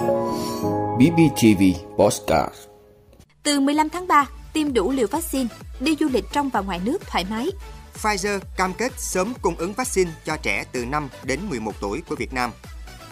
BBTV 0.00 1.62
Postcard 1.96 2.54
Từ 3.42 3.60
15 3.60 3.88
tháng 3.88 4.08
3, 4.08 4.28
tiêm 4.52 4.72
đủ 4.72 4.90
liều 4.90 5.06
vaccine, 5.06 5.48
đi 5.80 5.96
du 6.00 6.08
lịch 6.08 6.24
trong 6.32 6.48
và 6.48 6.60
ngoài 6.60 6.80
nước 6.84 6.98
thoải 7.06 7.26
mái. 7.30 7.50
Pfizer 8.02 8.40
cam 8.56 8.74
kết 8.74 8.92
sớm 8.96 9.34
cung 9.42 9.56
ứng 9.56 9.72
vaccine 9.72 10.10
cho 10.24 10.36
trẻ 10.36 10.64
từ 10.72 10.84
5 10.84 11.08
đến 11.24 11.40
11 11.48 11.72
tuổi 11.80 12.02
của 12.08 12.16
Việt 12.16 12.32
Nam. 12.32 12.50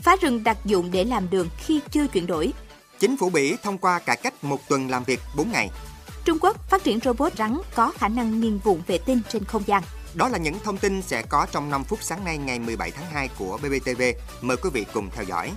Phá 0.01 0.17
rừng 0.21 0.45
đặc 0.45 0.57
dụng 0.65 0.91
để 0.91 1.05
làm 1.05 1.31
đường 1.31 1.49
khi 1.57 1.81
chưa 1.91 2.07
chuyển 2.07 2.27
đổi. 2.27 2.53
Chính 2.99 3.17
phủ 3.17 3.31
Bỉ 3.31 3.57
thông 3.63 3.79
qua 3.79 3.99
cải 3.99 4.17
cách 4.17 4.45
một 4.45 4.69
tuần 4.69 4.91
làm 4.91 5.05
việc 5.05 5.21
4 5.37 5.53
ngày. 5.53 5.71
Trung 6.25 6.39
Quốc 6.41 6.71
phát 6.71 6.85
triển 6.85 7.01
robot 7.01 7.33
rắn 7.39 7.59
có 7.75 7.93
khả 7.97 8.09
năng 8.09 8.41
nghiền 8.41 8.59
vụn 8.59 8.81
vệ 8.87 8.99
tinh 8.99 9.21
trên 9.29 9.45
không 9.45 9.63
gian. 9.67 9.83
Đó 10.15 10.29
là 10.29 10.39
những 10.39 10.59
thông 10.65 10.77
tin 10.77 11.03
sẽ 11.03 11.23
có 11.23 11.47
trong 11.53 11.71
5 11.71 11.85
phút 11.85 11.99
sáng 12.03 12.25
nay 12.25 12.39
ngày 12.39 12.59
17 12.59 12.91
tháng 12.91 13.07
2 13.13 13.29
của 13.39 13.59
BBTV. 13.63 14.03
Mời 14.41 14.57
quý 14.57 14.71
vị 14.73 14.87
cùng 14.93 15.11
theo 15.15 15.25
dõi. 15.25 15.53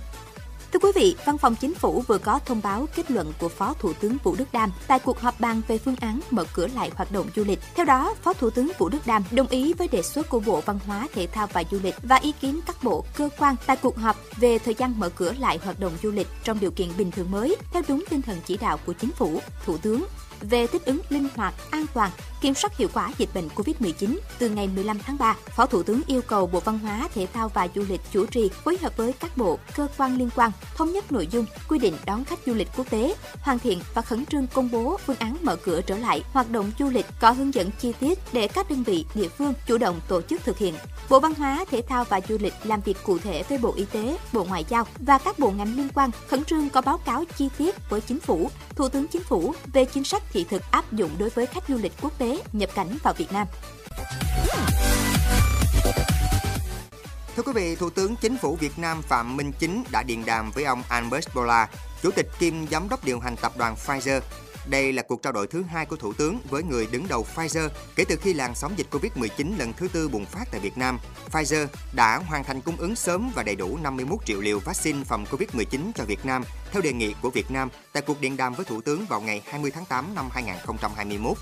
Thưa 0.72 0.78
quý 0.78 0.92
vị, 0.94 1.16
Văn 1.24 1.38
phòng 1.38 1.54
Chính 1.54 1.74
phủ 1.74 2.00
vừa 2.00 2.18
có 2.18 2.40
thông 2.46 2.60
báo 2.62 2.86
kết 2.94 3.10
luận 3.10 3.32
của 3.40 3.48
Phó 3.48 3.74
Thủ 3.78 3.92
tướng 3.92 4.16
Vũ 4.24 4.34
Đức 4.38 4.52
Đam 4.52 4.70
tại 4.86 4.98
cuộc 4.98 5.20
họp 5.20 5.40
bàn 5.40 5.62
về 5.68 5.78
phương 5.78 5.96
án 6.00 6.20
mở 6.30 6.44
cửa 6.54 6.66
lại 6.66 6.90
hoạt 6.94 7.12
động 7.12 7.26
du 7.36 7.44
lịch. 7.44 7.58
Theo 7.74 7.84
đó, 7.84 8.14
Phó 8.22 8.32
Thủ 8.32 8.50
tướng 8.50 8.72
Vũ 8.78 8.88
Đức 8.88 9.06
Đam 9.06 9.22
đồng 9.30 9.46
ý 9.46 9.72
với 9.72 9.88
đề 9.88 10.02
xuất 10.02 10.28
của 10.28 10.40
Bộ 10.40 10.60
Văn 10.66 10.78
hóa, 10.86 11.08
Thể 11.14 11.26
thao 11.26 11.46
và 11.52 11.64
Du 11.70 11.78
lịch 11.82 11.94
và 12.02 12.16
ý 12.16 12.32
kiến 12.40 12.60
các 12.66 12.84
bộ, 12.84 13.04
cơ 13.16 13.28
quan 13.38 13.56
tại 13.66 13.76
cuộc 13.76 13.96
họp 13.96 14.16
về 14.36 14.58
thời 14.58 14.74
gian 14.74 15.00
mở 15.00 15.08
cửa 15.08 15.32
lại 15.38 15.58
hoạt 15.64 15.80
động 15.80 15.92
du 16.02 16.10
lịch 16.10 16.28
trong 16.44 16.60
điều 16.60 16.70
kiện 16.70 16.88
bình 16.96 17.10
thường 17.10 17.30
mới, 17.30 17.56
theo 17.72 17.82
đúng 17.88 18.04
tinh 18.10 18.22
thần 18.22 18.36
chỉ 18.44 18.56
đạo 18.56 18.78
của 18.86 18.92
Chính 18.92 19.10
phủ, 19.10 19.40
Thủ 19.66 19.76
tướng 19.76 20.04
về 20.42 20.66
thích 20.66 20.84
ứng 20.84 21.00
linh 21.08 21.28
hoạt, 21.36 21.54
an 21.70 21.86
toàn, 21.94 22.10
kiểm 22.40 22.54
soát 22.54 22.76
hiệu 22.76 22.88
quả 22.94 23.10
dịch 23.18 23.28
bệnh 23.34 23.48
COVID-19 23.48 24.18
từ 24.38 24.48
ngày 24.48 24.68
15 24.74 24.98
tháng 24.98 25.18
3. 25.18 25.36
Phó 25.56 25.66
Thủ 25.66 25.82
tướng 25.82 26.00
yêu 26.06 26.22
cầu 26.22 26.46
Bộ 26.46 26.60
Văn 26.60 26.78
hóa, 26.78 27.08
Thể 27.14 27.26
thao 27.32 27.48
và 27.48 27.68
Du 27.74 27.84
lịch 27.88 28.00
chủ 28.12 28.26
trì 28.26 28.48
phối 28.64 28.78
hợp 28.82 28.96
với 28.96 29.12
các 29.12 29.36
bộ, 29.36 29.58
cơ 29.76 29.86
quan 29.98 30.16
liên 30.16 30.28
quan 30.36 30.50
thống 30.74 30.92
nhất 30.92 31.12
nội 31.12 31.28
dung, 31.30 31.44
quy 31.68 31.78
định 31.78 31.94
đón 32.06 32.24
khách 32.24 32.38
du 32.46 32.54
lịch 32.54 32.68
quốc 32.76 32.90
tế, 32.90 33.14
hoàn 33.42 33.58
thiện 33.58 33.80
và 33.94 34.02
khẩn 34.02 34.26
trương 34.26 34.46
công 34.46 34.70
bố 34.70 34.96
phương 35.06 35.16
án 35.18 35.36
mở 35.42 35.56
cửa 35.56 35.80
trở 35.80 35.98
lại 35.98 36.22
hoạt 36.32 36.50
động 36.50 36.70
du 36.78 36.90
lịch 36.90 37.06
có 37.20 37.30
hướng 37.30 37.54
dẫn 37.54 37.70
chi 37.80 37.92
tiết 38.00 38.18
để 38.32 38.48
các 38.48 38.70
đơn 38.70 38.82
vị 38.82 39.04
địa 39.14 39.28
phương 39.28 39.54
chủ 39.66 39.78
động 39.78 40.00
tổ 40.08 40.22
chức 40.22 40.44
thực 40.44 40.58
hiện. 40.58 40.74
Bộ 41.10 41.20
Văn 41.20 41.34
hóa, 41.34 41.64
Thể 41.70 41.82
thao 41.88 42.04
và 42.04 42.20
Du 42.28 42.38
lịch 42.40 42.54
làm 42.64 42.80
việc 42.80 42.96
cụ 43.02 43.18
thể 43.18 43.42
với 43.48 43.58
Bộ 43.58 43.72
Y 43.76 43.84
tế, 43.84 44.16
Bộ 44.32 44.44
Ngoại 44.44 44.64
giao 44.68 44.86
và 44.98 45.18
các 45.18 45.38
bộ 45.38 45.50
ngành 45.50 45.76
liên 45.76 45.88
quan 45.94 46.10
khẩn 46.28 46.44
trương 46.44 46.70
có 46.70 46.80
báo 46.80 46.98
cáo 46.98 47.24
chi 47.36 47.48
tiết 47.58 47.90
với 47.90 48.00
Chính 48.00 48.20
phủ, 48.20 48.50
Thủ 48.76 48.88
tướng 48.88 49.06
Chính 49.08 49.22
phủ 49.22 49.54
về 49.72 49.84
chính 49.84 50.04
sách 50.04 50.31
thị 50.32 50.46
thực 50.50 50.62
áp 50.70 50.92
dụng 50.92 51.10
đối 51.18 51.28
với 51.28 51.46
khách 51.46 51.64
du 51.68 51.78
lịch 51.78 51.92
quốc 52.00 52.18
tế 52.18 52.42
nhập 52.52 52.70
cảnh 52.74 52.98
vào 53.02 53.14
Việt 53.14 53.32
Nam. 53.32 53.46
Thưa 57.36 57.42
quý 57.42 57.52
vị, 57.54 57.76
Thủ 57.76 57.90
tướng 57.90 58.16
Chính 58.16 58.36
phủ 58.36 58.56
Việt 58.56 58.78
Nam 58.78 59.02
Phạm 59.02 59.36
Minh 59.36 59.52
Chính 59.58 59.84
đã 59.90 60.02
điện 60.02 60.24
đàm 60.26 60.50
với 60.50 60.64
ông 60.64 60.82
Albert 60.88 61.34
Bola, 61.34 61.68
Chủ 62.02 62.10
tịch 62.10 62.26
kiêm 62.38 62.66
Giám 62.66 62.88
đốc 62.88 63.04
điều 63.04 63.20
hành 63.20 63.36
tập 63.36 63.52
đoàn 63.56 63.74
Pfizer. 63.86 64.20
Đây 64.66 64.92
là 64.92 65.02
cuộc 65.02 65.22
trao 65.22 65.32
đổi 65.32 65.46
thứ 65.46 65.62
hai 65.62 65.86
của 65.86 65.96
Thủ 65.96 66.12
tướng 66.12 66.38
với 66.50 66.62
người 66.62 66.86
đứng 66.92 67.08
đầu 67.08 67.26
Pfizer 67.34 67.68
kể 67.96 68.04
từ 68.08 68.16
khi 68.16 68.34
làn 68.34 68.54
sóng 68.54 68.72
dịch 68.76 68.86
Covid-19 68.90 69.58
lần 69.58 69.72
thứ 69.72 69.88
tư 69.88 70.08
bùng 70.08 70.24
phát 70.24 70.48
tại 70.50 70.60
Việt 70.60 70.78
Nam. 70.78 70.98
Pfizer 71.30 71.66
đã 71.92 72.16
hoàn 72.16 72.44
thành 72.44 72.60
cung 72.60 72.76
ứng 72.76 72.96
sớm 72.96 73.30
và 73.34 73.42
đầy 73.42 73.56
đủ 73.56 73.78
51 73.82 74.18
triệu 74.24 74.40
liều 74.40 74.58
vaccine 74.58 75.04
phòng 75.04 75.24
Covid-19 75.30 75.92
cho 75.94 76.04
Việt 76.04 76.26
Nam 76.26 76.44
theo 76.72 76.82
đề 76.82 76.92
nghị 76.92 77.14
của 77.22 77.30
Việt 77.30 77.50
Nam 77.50 77.68
tại 77.92 78.02
cuộc 78.06 78.20
điện 78.20 78.36
đàm 78.36 78.54
với 78.54 78.64
Thủ 78.64 78.80
tướng 78.80 79.06
vào 79.06 79.20
ngày 79.20 79.42
20 79.46 79.70
tháng 79.70 79.84
8 79.84 80.14
năm 80.14 80.28
2021. 80.32 81.36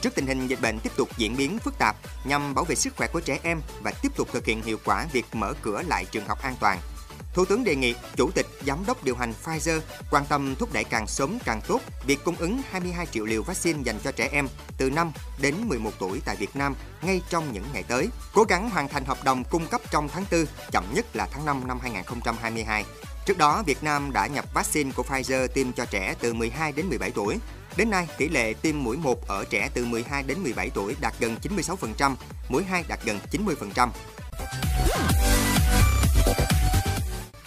Trước 0.00 0.14
tình 0.14 0.26
hình 0.26 0.46
dịch 0.46 0.60
bệnh 0.60 0.78
tiếp 0.78 0.92
tục 0.96 1.08
diễn 1.16 1.36
biến 1.36 1.58
phức 1.58 1.78
tạp, 1.78 1.96
nhằm 2.24 2.54
bảo 2.54 2.64
vệ 2.64 2.74
sức 2.74 2.96
khỏe 2.96 3.06
của 3.12 3.20
trẻ 3.20 3.38
em 3.42 3.60
và 3.82 3.92
tiếp 4.02 4.16
tục 4.16 4.28
thực 4.32 4.46
hiện 4.46 4.62
hiệu 4.62 4.78
quả 4.84 5.06
việc 5.12 5.24
mở 5.32 5.52
cửa 5.62 5.82
lại 5.88 6.04
trường 6.04 6.26
học 6.26 6.38
an 6.42 6.54
toàn, 6.60 6.78
Thủ 7.34 7.44
tướng 7.44 7.64
đề 7.64 7.76
nghị 7.76 7.94
Chủ 8.16 8.30
tịch 8.30 8.46
Giám 8.66 8.86
đốc 8.86 9.04
điều 9.04 9.16
hành 9.16 9.32
Pfizer 9.44 9.80
quan 10.10 10.24
tâm 10.28 10.54
thúc 10.58 10.72
đẩy 10.72 10.84
càng 10.84 11.06
sớm 11.06 11.38
càng 11.44 11.60
tốt 11.68 11.80
việc 12.06 12.24
cung 12.24 12.36
ứng 12.36 12.60
22 12.70 13.06
triệu 13.06 13.24
liều 13.24 13.42
vaccine 13.42 13.82
dành 13.82 13.98
cho 14.04 14.12
trẻ 14.12 14.28
em 14.32 14.48
từ 14.78 14.90
5 14.90 15.12
đến 15.40 15.54
11 15.64 15.90
tuổi 15.98 16.20
tại 16.24 16.36
Việt 16.36 16.56
Nam 16.56 16.74
ngay 17.02 17.22
trong 17.30 17.52
những 17.52 17.64
ngày 17.72 17.82
tới. 17.82 18.08
Cố 18.34 18.44
gắng 18.44 18.70
hoàn 18.70 18.88
thành 18.88 19.04
hợp 19.04 19.24
đồng 19.24 19.44
cung 19.50 19.66
cấp 19.66 19.80
trong 19.90 20.08
tháng 20.08 20.24
4, 20.32 20.46
chậm 20.72 20.84
nhất 20.94 21.16
là 21.16 21.28
tháng 21.32 21.44
5 21.44 21.66
năm 21.66 21.78
2022. 21.82 22.84
Trước 23.26 23.38
đó, 23.38 23.62
Việt 23.66 23.82
Nam 23.82 24.12
đã 24.12 24.26
nhập 24.26 24.44
vaccine 24.54 24.90
của 24.96 25.02
Pfizer 25.02 25.48
tiêm 25.48 25.72
cho 25.72 25.84
trẻ 25.84 26.14
từ 26.20 26.34
12 26.34 26.72
đến 26.72 26.86
17 26.86 27.10
tuổi. 27.10 27.38
Đến 27.76 27.90
nay, 27.90 28.08
tỷ 28.18 28.28
lệ 28.28 28.54
tiêm 28.62 28.82
mũi 28.82 28.96
1 28.96 29.28
ở 29.28 29.44
trẻ 29.50 29.70
từ 29.74 29.84
12 29.84 30.22
đến 30.22 30.38
17 30.42 30.70
tuổi 30.70 30.96
đạt 31.00 31.14
gần 31.20 31.36
96%, 31.42 32.14
mũi 32.48 32.64
2 32.64 32.84
đạt 32.88 32.98
gần 33.04 33.18
90%. 33.30 33.88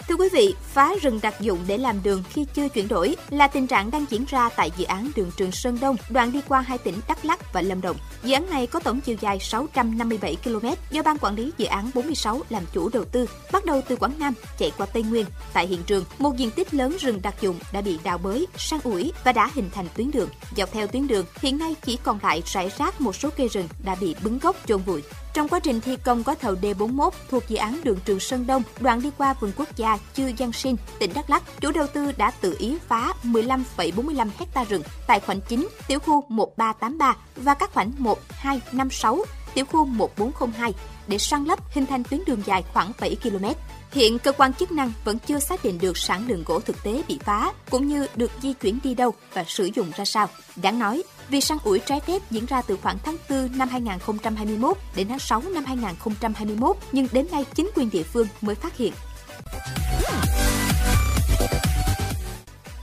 Thưa 0.08 0.16
quý 0.16 0.28
vị, 0.32 0.54
phá 0.62 0.94
rừng 1.02 1.18
đặc 1.22 1.34
dụng 1.40 1.58
để 1.66 1.78
làm 1.78 2.02
đường 2.02 2.22
khi 2.30 2.46
chưa 2.54 2.68
chuyển 2.68 2.88
đổi 2.88 3.16
là 3.30 3.48
tình 3.48 3.66
trạng 3.66 3.90
đang 3.90 4.04
diễn 4.10 4.24
ra 4.28 4.48
tại 4.56 4.70
dự 4.76 4.84
án 4.84 5.10
đường 5.16 5.30
Trường 5.36 5.52
Sơn 5.52 5.78
Đông, 5.80 5.96
đoạn 6.10 6.32
đi 6.32 6.40
qua 6.48 6.60
hai 6.60 6.78
tỉnh 6.78 7.00
Đắk 7.08 7.24
Lắk 7.24 7.52
và 7.52 7.62
Lâm 7.62 7.80
Đồng. 7.80 7.96
Dự 8.22 8.32
án 8.32 8.50
này 8.50 8.66
có 8.66 8.80
tổng 8.80 9.00
chiều 9.00 9.16
dài 9.20 9.38
657 9.40 10.36
km 10.44 10.68
do 10.90 11.02
Ban 11.02 11.18
Quản 11.18 11.34
lý 11.34 11.52
Dự 11.58 11.66
án 11.66 11.90
46 11.94 12.40
làm 12.50 12.62
chủ 12.72 12.88
đầu 12.88 13.04
tư, 13.04 13.26
bắt 13.52 13.64
đầu 13.64 13.80
từ 13.88 13.96
Quảng 13.96 14.18
Nam 14.18 14.34
chạy 14.58 14.72
qua 14.76 14.86
Tây 14.86 15.02
Nguyên. 15.02 15.26
Tại 15.52 15.66
hiện 15.66 15.82
trường, 15.82 16.04
một 16.18 16.36
diện 16.36 16.50
tích 16.50 16.74
lớn 16.74 16.96
rừng 17.00 17.22
đặc 17.22 17.34
dụng 17.40 17.58
đã 17.72 17.80
bị 17.80 17.98
đào 18.04 18.18
bới, 18.18 18.46
san 18.56 18.80
ủi 18.84 19.12
và 19.24 19.32
đã 19.32 19.50
hình 19.54 19.70
thành 19.72 19.86
tuyến 19.94 20.10
đường. 20.10 20.28
Dọc 20.56 20.72
theo 20.72 20.86
tuyến 20.86 21.06
đường, 21.06 21.26
hiện 21.40 21.58
nay 21.58 21.74
chỉ 21.84 21.98
còn 22.04 22.18
lại 22.22 22.42
rải 22.46 22.70
rác 22.78 23.00
một 23.00 23.16
số 23.16 23.30
cây 23.36 23.48
rừng 23.48 23.68
đã 23.84 23.94
bị 23.94 24.14
bứng 24.22 24.38
gốc 24.38 24.56
chôn 24.66 24.82
vùi. 24.82 25.02
Trong 25.38 25.48
quá 25.48 25.60
trình 25.60 25.80
thi 25.80 25.96
công 26.04 26.24
có 26.24 26.34
thầu 26.34 26.54
D41 26.54 27.10
thuộc 27.30 27.48
dự 27.48 27.56
án 27.56 27.80
đường 27.84 27.98
Trường 28.04 28.20
Sơn 28.20 28.46
Đông, 28.46 28.62
đoạn 28.80 29.02
đi 29.02 29.10
qua 29.18 29.34
vườn 29.34 29.52
quốc 29.56 29.76
gia 29.76 29.98
Chư 30.14 30.32
Giang 30.38 30.52
Sinh, 30.52 30.76
tỉnh 30.98 31.10
Đắk 31.14 31.30
Lắk, 31.30 31.42
chủ 31.60 31.72
đầu 31.72 31.86
tư 31.86 32.12
đã 32.12 32.30
tự 32.30 32.56
ý 32.58 32.78
phá 32.88 33.12
15,45 33.22 34.28
ha 34.54 34.64
rừng 34.64 34.82
tại 35.06 35.20
khoảnh 35.20 35.40
9, 35.48 35.68
tiểu 35.88 35.98
khu 35.98 36.24
1383 36.28 37.16
và 37.36 37.54
các 37.54 37.72
khoảnh 37.74 37.92
1, 37.98 38.18
2, 38.30 38.60
5, 38.72 38.90
6, 38.90 39.18
tiểu 39.54 39.64
khu 39.64 39.84
1402 39.84 40.74
để 41.08 41.18
săn 41.18 41.44
lấp 41.44 41.58
hình 41.74 41.86
thành 41.86 42.04
tuyến 42.04 42.20
đường 42.26 42.42
dài 42.46 42.64
khoảng 42.72 42.92
7 43.00 43.16
km. 43.22 43.44
Hiện 43.92 44.18
cơ 44.18 44.32
quan 44.32 44.54
chức 44.54 44.72
năng 44.72 44.92
vẫn 45.04 45.18
chưa 45.18 45.38
xác 45.38 45.64
định 45.64 45.78
được 45.78 45.98
sản 45.98 46.28
lượng 46.28 46.44
gỗ 46.46 46.60
thực 46.60 46.82
tế 46.82 47.02
bị 47.08 47.18
phá, 47.24 47.52
cũng 47.70 47.88
như 47.88 48.06
được 48.16 48.30
di 48.42 48.52
chuyển 48.52 48.78
đi 48.84 48.94
đâu 48.94 49.14
và 49.32 49.44
sử 49.48 49.70
dụng 49.74 49.90
ra 49.96 50.04
sao. 50.04 50.28
Đáng 50.56 50.78
nói, 50.78 51.02
Việc 51.28 51.44
săn 51.44 51.58
ủi 51.64 51.78
trái 51.78 52.00
phép 52.00 52.22
diễn 52.30 52.46
ra 52.46 52.62
từ 52.62 52.78
khoảng 52.82 52.98
tháng 53.04 53.16
4 53.30 53.58
năm 53.58 53.68
2021 53.68 54.76
đến 54.96 55.08
tháng 55.08 55.18
6 55.18 55.42
năm 55.54 55.64
2021, 55.64 56.76
nhưng 56.92 57.06
đến 57.12 57.26
nay 57.32 57.44
chính 57.54 57.70
quyền 57.74 57.90
địa 57.90 58.02
phương 58.02 58.26
mới 58.40 58.54
phát 58.54 58.76
hiện. 58.76 58.92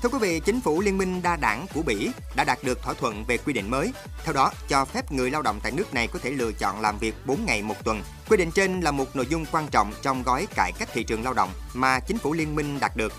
Thưa 0.05 0.09
quý 0.09 0.19
vị, 0.19 0.39
chính 0.39 0.61
phủ 0.61 0.81
Liên 0.81 0.97
minh 0.97 1.21
đa 1.21 1.35
đảng 1.35 1.65
của 1.73 1.81
Bỉ 1.81 2.11
đã 2.35 2.43
đạt 2.43 2.63
được 2.63 2.81
thỏa 2.81 2.93
thuận 2.93 3.25
về 3.25 3.37
quy 3.37 3.53
định 3.53 3.69
mới. 3.69 3.93
Theo 4.23 4.33
đó, 4.33 4.51
cho 4.67 4.85
phép 4.85 5.11
người 5.11 5.31
lao 5.31 5.41
động 5.41 5.59
tại 5.63 5.71
nước 5.71 5.93
này 5.93 6.07
có 6.07 6.19
thể 6.19 6.29
lựa 6.29 6.51
chọn 6.51 6.81
làm 6.81 6.97
việc 6.97 7.15
4 7.25 7.45
ngày 7.45 7.61
một 7.61 7.75
tuần. 7.83 8.01
Quy 8.29 8.37
định 8.37 8.51
trên 8.51 8.81
là 8.81 8.91
một 8.91 9.15
nội 9.15 9.27
dung 9.29 9.45
quan 9.51 9.67
trọng 9.67 9.93
trong 10.01 10.23
gói 10.23 10.47
cải 10.55 10.71
cách 10.79 10.89
thị 10.93 11.03
trường 11.03 11.23
lao 11.23 11.33
động 11.33 11.49
mà 11.73 11.99
chính 11.99 12.17
phủ 12.17 12.33
Liên 12.33 12.55
minh 12.55 12.79
đạt 12.79 12.91
được. 12.95 13.13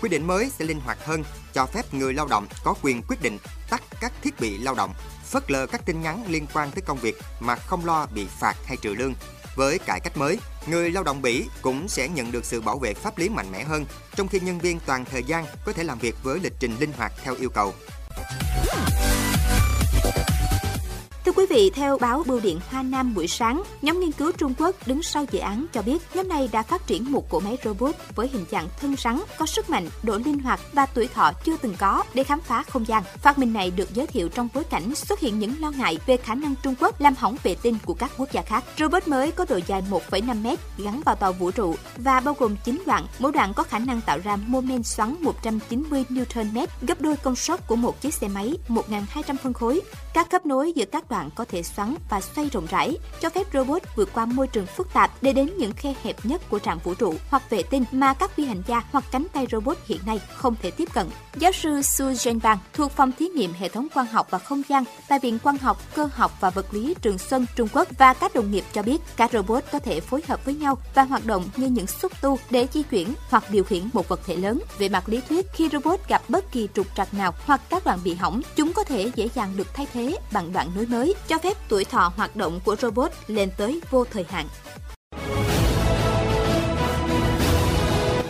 Quy 0.00 0.08
định 0.08 0.26
mới 0.26 0.50
sẽ 0.50 0.64
linh 0.64 0.80
hoạt 0.80 1.04
hơn, 1.04 1.24
cho 1.52 1.66
phép 1.66 1.94
người 1.94 2.14
lao 2.14 2.26
động 2.26 2.46
có 2.64 2.74
quyền 2.82 3.02
quyết 3.08 3.22
định 3.22 3.38
tắt 3.70 3.82
các 4.00 4.12
thiết 4.22 4.40
bị 4.40 4.58
lao 4.58 4.74
động, 4.74 4.94
phớt 5.24 5.50
lờ 5.50 5.66
các 5.66 5.86
tin 5.86 6.02
nhắn 6.02 6.24
liên 6.28 6.46
quan 6.54 6.70
tới 6.70 6.82
công 6.86 6.98
việc 6.98 7.16
mà 7.40 7.56
không 7.56 7.84
lo 7.84 8.06
bị 8.14 8.26
phạt 8.40 8.54
hay 8.66 8.76
trừ 8.76 8.94
lương. 8.94 9.14
Với 9.54 9.78
cải 9.78 10.00
cách 10.00 10.16
mới, 10.16 10.38
người 10.66 10.90
lao 10.90 11.02
động 11.02 11.22
Bỉ 11.22 11.44
cũng 11.62 11.88
sẽ 11.88 12.08
nhận 12.08 12.32
được 12.32 12.44
sự 12.44 12.60
bảo 12.60 12.78
vệ 12.78 12.94
pháp 12.94 13.18
lý 13.18 13.28
mạnh 13.28 13.52
mẽ 13.52 13.64
hơn, 13.64 13.84
trong 14.16 14.28
khi 14.28 14.40
nhân 14.40 14.58
viên 14.58 14.80
toàn 14.86 15.04
thời 15.04 15.22
gian 15.22 15.44
có 15.64 15.72
thể 15.72 15.84
làm 15.84 15.98
việc 15.98 16.14
với 16.22 16.40
lịch 16.42 16.54
trình 16.60 16.76
linh 16.80 16.92
hoạt 16.92 17.12
theo 17.22 17.34
yêu 17.34 17.50
cầu. 17.50 17.74
Thưa 21.32 21.42
quý 21.42 21.46
vị, 21.50 21.70
theo 21.74 21.98
báo 21.98 22.22
Bưu 22.26 22.40
điện 22.40 22.60
Hoa 22.70 22.82
Nam 22.82 23.14
buổi 23.14 23.28
sáng, 23.28 23.62
nhóm 23.82 24.00
nghiên 24.00 24.12
cứu 24.12 24.32
Trung 24.32 24.54
Quốc 24.58 24.76
đứng 24.86 25.02
sau 25.02 25.24
dự 25.30 25.38
án 25.38 25.66
cho 25.72 25.82
biết 25.82 26.02
nhóm 26.14 26.28
này 26.28 26.48
đã 26.52 26.62
phát 26.62 26.86
triển 26.86 27.12
một 27.12 27.30
cỗ 27.30 27.40
máy 27.40 27.58
robot 27.64 27.94
với 28.14 28.28
hình 28.28 28.44
dạng 28.50 28.68
thân 28.80 28.96
rắn, 28.96 29.20
có 29.38 29.46
sức 29.46 29.70
mạnh, 29.70 29.88
độ 30.02 30.18
linh 30.24 30.38
hoạt 30.38 30.60
và 30.72 30.86
tuổi 30.86 31.08
thọ 31.08 31.32
chưa 31.44 31.56
từng 31.56 31.74
có 31.78 32.04
để 32.14 32.24
khám 32.24 32.40
phá 32.40 32.62
không 32.62 32.86
gian. 32.86 33.02
Phát 33.22 33.38
minh 33.38 33.52
này 33.52 33.70
được 33.70 33.94
giới 33.94 34.06
thiệu 34.06 34.28
trong 34.28 34.48
bối 34.54 34.64
cảnh 34.64 34.94
xuất 34.94 35.20
hiện 35.20 35.38
những 35.38 35.54
lo 35.60 35.70
ngại 35.70 35.98
về 36.06 36.16
khả 36.16 36.34
năng 36.34 36.54
Trung 36.62 36.74
Quốc 36.80 37.00
làm 37.00 37.14
hỏng 37.18 37.36
vệ 37.42 37.54
tinh 37.62 37.78
của 37.84 37.94
các 37.94 38.10
quốc 38.18 38.32
gia 38.32 38.42
khác. 38.42 38.64
Robot 38.78 39.08
mới 39.08 39.30
có 39.30 39.46
độ 39.48 39.60
dài 39.66 39.82
1,5 39.90 40.42
mét 40.42 40.58
gắn 40.78 41.00
vào 41.04 41.14
tàu 41.14 41.32
vũ 41.32 41.50
trụ 41.50 41.74
và 41.96 42.20
bao 42.20 42.36
gồm 42.38 42.56
9 42.64 42.82
đoạn, 42.86 43.06
mỗi 43.18 43.32
đoạn 43.32 43.52
có 43.54 43.62
khả 43.62 43.78
năng 43.78 44.00
tạo 44.00 44.18
ra 44.24 44.36
mô 44.36 44.60
men 44.60 44.82
xoắn 44.82 45.16
190 45.20 46.04
Nm, 46.10 46.58
gấp 46.82 47.00
đôi 47.00 47.16
công 47.16 47.36
suất 47.36 47.66
của 47.66 47.76
một 47.76 48.00
chiếc 48.00 48.14
xe 48.14 48.28
máy 48.28 48.54
1.200 48.68 49.36
phân 49.42 49.52
khối. 49.52 49.80
Các 50.14 50.30
kết 50.30 50.46
nối 50.46 50.72
giữa 50.72 50.84
các 50.84 51.10
đoạn 51.10 51.21
bạn 51.22 51.30
có 51.34 51.44
thể 51.44 51.62
xoắn 51.62 51.94
và 52.08 52.20
xoay 52.20 52.48
rộng 52.48 52.66
rãi, 52.70 52.96
cho 53.20 53.30
phép 53.30 53.46
robot 53.52 53.82
vượt 53.96 54.08
qua 54.12 54.26
môi 54.26 54.46
trường 54.46 54.66
phức 54.66 54.92
tạp 54.92 55.10
để 55.22 55.32
đến 55.32 55.50
những 55.58 55.72
khe 55.72 55.94
hẹp 56.02 56.16
nhất 56.24 56.42
của 56.50 56.58
trạm 56.58 56.78
vũ 56.78 56.94
trụ 56.94 57.14
hoặc 57.30 57.50
vệ 57.50 57.62
tinh 57.62 57.84
mà 57.92 58.14
các 58.14 58.30
phi 58.30 58.44
hành 58.44 58.62
gia 58.66 58.82
hoặc 58.92 59.04
cánh 59.12 59.26
tay 59.32 59.46
robot 59.52 59.78
hiện 59.86 60.00
nay 60.06 60.20
không 60.36 60.54
thể 60.62 60.70
tiếp 60.70 60.88
cận. 60.94 61.06
Giáo 61.36 61.52
sư 61.52 61.82
Su 61.82 62.06
Zhenbang 62.06 62.56
thuộc 62.72 62.92
phòng 62.92 63.12
thí 63.18 63.26
nghiệm 63.26 63.52
hệ 63.52 63.68
thống 63.68 63.88
quang 63.94 64.06
học 64.06 64.26
và 64.30 64.38
không 64.38 64.62
gian 64.68 64.84
tại 65.08 65.18
Viện 65.18 65.38
Quang 65.38 65.58
học, 65.58 65.82
Cơ 65.94 66.08
học 66.12 66.32
và 66.40 66.50
Vật 66.50 66.74
lý 66.74 66.94
Trường 67.02 67.18
Xuân, 67.18 67.46
Trung 67.56 67.68
Quốc 67.72 67.88
và 67.98 68.14
các 68.14 68.34
đồng 68.34 68.50
nghiệp 68.50 68.64
cho 68.72 68.82
biết 68.82 68.98
các 69.16 69.32
robot 69.32 69.64
có 69.72 69.78
thể 69.78 70.00
phối 70.00 70.22
hợp 70.28 70.44
với 70.44 70.54
nhau 70.54 70.78
và 70.94 71.02
hoạt 71.02 71.26
động 71.26 71.44
như 71.56 71.66
những 71.66 71.86
xúc 71.86 72.12
tu 72.22 72.38
để 72.50 72.66
di 72.72 72.82
chuyển 72.82 73.14
hoặc 73.30 73.44
điều 73.50 73.64
khiển 73.64 73.82
một 73.92 74.08
vật 74.08 74.20
thể 74.26 74.36
lớn. 74.36 74.60
Về 74.78 74.88
mặt 74.88 75.08
lý 75.08 75.20
thuyết, 75.28 75.46
khi 75.52 75.68
robot 75.72 76.00
gặp 76.08 76.22
bất 76.28 76.52
kỳ 76.52 76.68
trục 76.74 76.86
trặc 76.96 77.14
nào 77.14 77.34
hoặc 77.46 77.60
các 77.68 77.84
đoạn 77.84 77.98
bị 78.04 78.14
hỏng, 78.14 78.40
chúng 78.56 78.72
có 78.72 78.84
thể 78.84 79.10
dễ 79.14 79.28
dàng 79.34 79.56
được 79.56 79.74
thay 79.74 79.86
thế 79.92 80.16
bằng 80.32 80.52
đoạn 80.52 80.70
nối 80.76 80.86
mới 80.86 81.11
mới, 81.12 81.22
cho 81.28 81.38
phép 81.38 81.56
tuổi 81.68 81.84
thọ 81.84 82.12
hoạt 82.16 82.36
động 82.36 82.60
của 82.64 82.76
robot 82.76 83.10
lên 83.26 83.50
tới 83.56 83.80
vô 83.90 84.04
thời 84.12 84.26
hạn. 84.28 84.46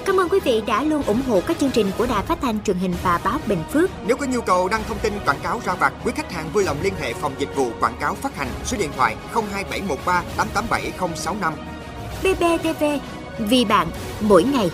Cảm 0.05 0.21
ơn 0.21 0.29
quý 0.29 0.41
vị 0.45 0.63
đã 0.67 0.83
luôn 0.83 1.03
ủng 1.03 1.23
hộ 1.29 1.41
các 1.47 1.59
chương 1.59 1.71
trình 1.71 1.91
của 1.99 2.07
Đài 2.07 2.23
Phát 2.23 2.39
thanh 2.43 2.63
truyền 2.63 2.77
hình 2.77 2.95
và 3.03 3.21
báo 3.25 3.39
Bình 3.47 3.63
Phước. 3.73 3.91
Nếu 4.07 4.17
có 4.17 4.27
nhu 4.27 4.41
cầu 4.41 4.69
đăng 4.69 4.83
thông 4.89 4.99
tin 4.99 5.13
quảng 5.27 5.41
cáo 5.43 5.61
ra 5.65 5.75
vặt, 5.75 5.93
quý 6.05 6.13
khách 6.17 6.33
hàng 6.33 6.51
vui 6.53 6.65
lòng 6.65 6.77
liên 6.83 6.95
hệ 7.01 7.15
phòng 7.15 7.33
dịch 7.39 7.57
vụ 7.57 7.71
quảng 7.81 7.97
cáo 8.01 8.15
phát 8.15 8.37
hành 8.37 8.49
số 8.65 8.77
điện 8.77 8.91
thoại 8.97 9.17
02713 9.33 10.23
887065. 10.37 11.55
BBTV, 12.23 12.85
vì 13.39 13.65
bạn, 13.65 13.89
mỗi 14.21 14.45
ngày. 14.45 14.71